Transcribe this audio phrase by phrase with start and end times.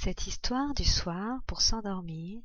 [0.00, 2.40] Cette histoire du soir pour s'endormir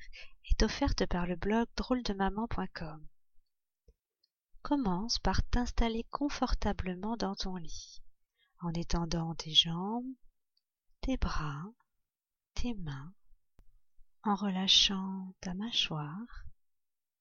[0.50, 3.08] est offerte par le blog drôledemaman.com.
[4.64, 8.02] Commence par t'installer confortablement dans ton lit,
[8.62, 10.12] en étendant tes jambes,
[11.02, 11.72] tes bras,
[12.56, 13.14] tes mains,
[14.24, 16.46] en relâchant ta mâchoire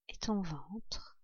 [0.08, 1.18] et ton ventre,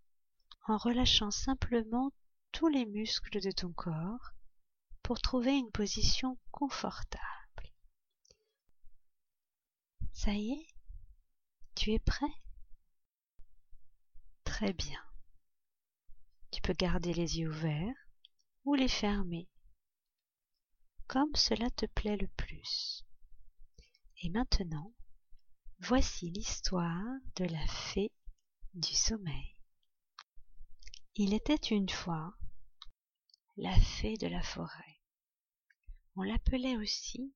[0.66, 2.12] en relâchant simplement
[2.52, 4.34] tous les muscles de ton corps
[5.02, 7.37] pour trouver une position confortable.
[10.18, 10.66] Ça y est
[11.76, 12.34] Tu es prêt?
[14.42, 15.00] Très bien.
[16.50, 17.94] Tu peux garder les yeux ouverts
[18.64, 19.48] ou les fermer,
[21.06, 23.04] comme cela te plaît le plus.
[24.24, 24.92] Et maintenant,
[25.78, 28.10] voici l'histoire de la fée
[28.74, 29.54] du sommeil.
[31.14, 32.36] Il était une fois
[33.56, 35.00] la fée de la forêt.
[36.16, 37.32] On l'appelait aussi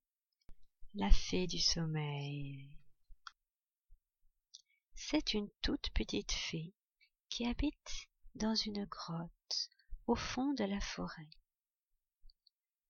[0.94, 2.71] la fée du sommeil.
[5.14, 6.72] C'est une toute petite fée
[7.28, 9.69] qui habite dans une grotte
[10.06, 11.28] au fond de la forêt.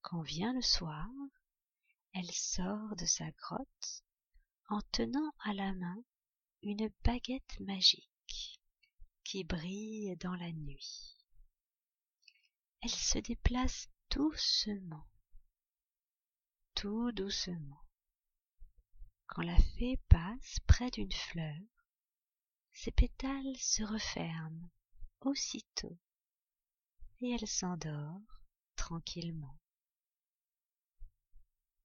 [0.03, 1.09] Quand vient le soir,
[2.15, 4.05] elle sort de sa grotte
[4.69, 5.97] en tenant à la main
[6.63, 8.61] une baguette magique
[9.25, 11.17] qui brille dans la nuit.
[12.83, 15.09] Elle se déplace doucement,
[16.77, 17.83] tout doucement.
[19.27, 21.59] Quand la fée passe près d'une fleur,
[22.85, 24.69] ses pétales se referment
[25.21, 25.97] aussitôt
[27.21, 28.21] et elle s'endort
[28.75, 29.57] tranquillement.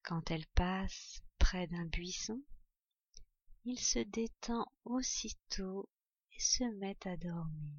[0.02, 2.42] Quand elle passe près d'un buisson,
[3.64, 5.88] il se détend aussitôt
[6.32, 7.78] et se met à dormir.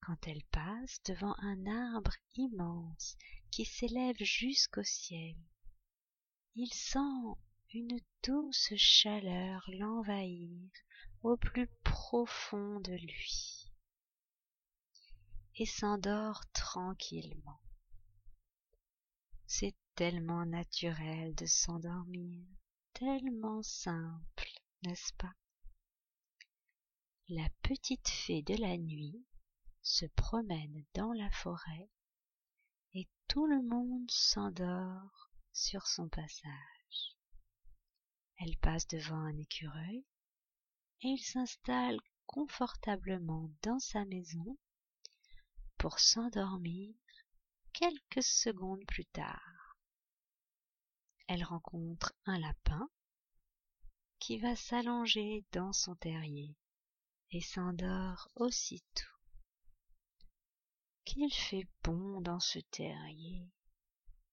[0.00, 3.16] Quand elle passe devant un arbre immense
[3.52, 5.36] qui s'élève jusqu'au ciel,
[6.56, 7.38] il sent
[7.72, 10.70] une douce chaleur l'envahir
[11.24, 13.72] au plus profond de lui
[15.56, 17.60] et s'endort tranquillement.
[19.46, 22.46] C'est tellement naturel de s'endormir,
[22.92, 24.48] tellement simple,
[24.82, 25.32] n'est-ce pas?
[27.30, 29.24] La petite fée de la nuit
[29.80, 31.88] se promène dans la forêt
[32.92, 37.16] et tout le monde s'endort sur son passage.
[38.36, 40.04] Elle passe devant un écureuil
[41.06, 44.56] il s'installe confortablement dans sa maison
[45.76, 46.94] pour s'endormir
[47.74, 49.76] quelques secondes plus tard.
[51.28, 52.88] Elle rencontre un lapin
[54.18, 56.56] qui va s'allonger dans son terrier
[57.32, 59.04] et s'endort aussitôt.
[61.04, 63.50] Qu'il fait bon dans ce terrier,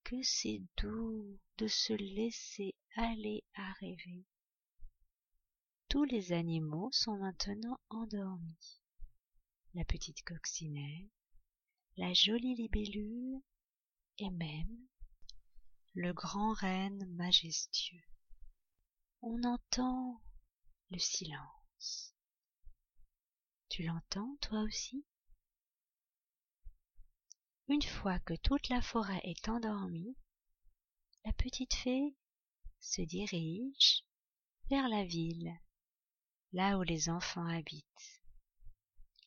[0.04, 4.24] que c'est doux de se laisser aller à rêver.
[5.92, 8.80] Tous les animaux sont maintenant endormis.
[9.74, 11.10] La petite coccinelle,
[11.98, 13.42] la jolie libellule
[14.16, 14.88] et même
[15.92, 18.06] le grand renne majestueux.
[19.20, 20.22] On entend
[20.90, 22.14] le silence.
[23.68, 25.04] Tu l'entends toi aussi?
[27.68, 30.16] Une fois que toute la forêt est endormie,
[31.26, 32.16] la petite fée
[32.80, 34.06] se dirige
[34.70, 35.52] vers la ville,
[36.52, 38.22] là où les enfants habitent.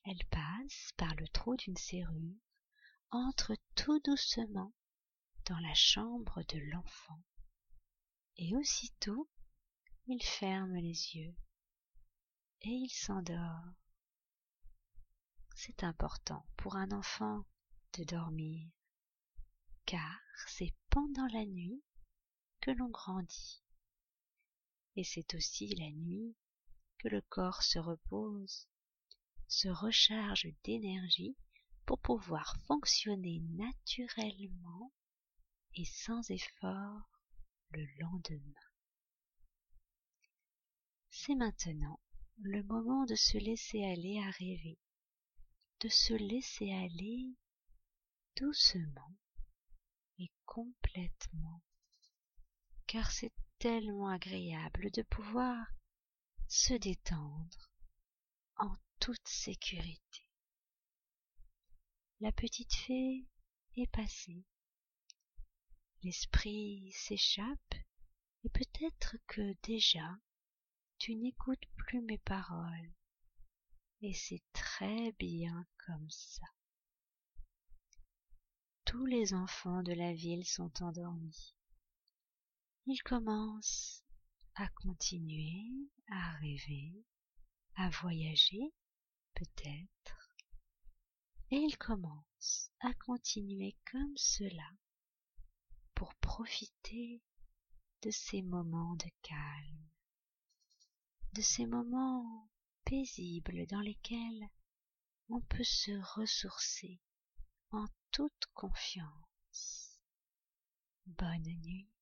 [0.06, 2.36] Elle passe par le trou d'une serrure,
[3.10, 4.74] entre tout doucement
[5.46, 7.22] dans la chambre de l'enfant,
[8.38, 9.30] et aussitôt
[10.08, 11.36] il ferme les yeux
[12.62, 13.74] et il s'endort.
[15.56, 17.46] C'est important pour un enfant
[17.98, 18.70] de dormir,
[19.86, 21.82] car c'est pendant la nuit
[22.62, 23.64] que l'on grandit.
[24.96, 26.36] Et c'est aussi la nuit
[27.10, 28.68] le corps se repose,
[29.48, 31.36] se recharge d'énergie
[31.86, 34.92] pour pouvoir fonctionner naturellement
[35.76, 37.10] et sans effort
[37.72, 38.60] le lendemain.
[41.10, 42.00] C'est maintenant
[42.42, 44.80] le moment de se laisser aller à rêver,
[45.82, 47.36] de se laisser aller
[48.36, 49.16] doucement
[50.20, 51.62] et complètement
[52.88, 55.66] car c'est tellement agréable de pouvoir
[56.48, 57.72] se détendre
[58.58, 60.30] en toute sécurité.
[62.20, 63.26] La petite fée
[63.76, 64.46] est passée.
[66.04, 67.76] L'esprit s'échappe
[68.44, 70.18] et peut-être que déjà
[70.98, 72.94] tu n'écoutes plus mes paroles.
[74.02, 76.46] Et c'est très bien comme ça.
[78.86, 81.56] Tous les enfants de la ville sont endormis
[82.88, 84.05] il commence
[84.56, 85.66] à continuer
[86.10, 87.06] à rêver,
[87.76, 88.74] à voyager
[89.34, 90.32] peut-être,
[91.52, 94.70] et il commence à continuer comme cela
[95.94, 97.22] pour profiter
[98.02, 99.90] de ces moments de calme,
[101.34, 102.50] de ces moments
[102.86, 104.50] paisibles dans lesquels
[105.30, 107.02] on peut se ressourcer
[107.72, 110.00] en toute confiance.
[111.06, 111.95] Bonne nuit.